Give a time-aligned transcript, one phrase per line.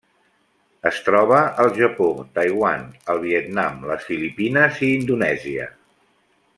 [0.91, 2.07] Es troba al Japó,
[2.39, 5.73] Taiwan, el Vietnam, les Filipines i Indonèsia.